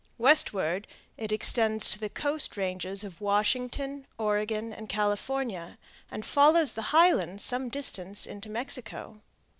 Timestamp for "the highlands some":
6.73-7.69